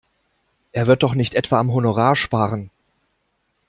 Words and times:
Er 0.71 0.87
wird 0.87 1.03
doch 1.03 1.13
nicht 1.13 1.35
etwa 1.35 1.59
am 1.59 1.71
Honorar 1.71 2.15
sparen! 2.15 2.71